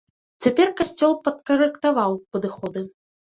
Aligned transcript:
Цяпер 0.43 0.71
касцёл 0.79 1.13
падкарэктаваў 1.27 2.17
падыходы. 2.33 2.85